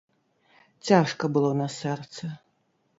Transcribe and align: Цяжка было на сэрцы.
Цяжка 0.89 1.31
было 1.37 1.53
на 1.63 1.67
сэрцы. 1.79 2.35